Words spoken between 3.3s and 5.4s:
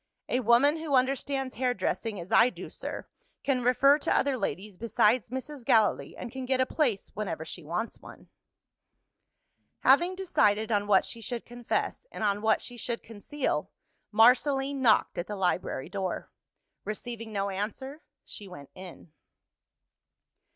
can refer to other ladies besides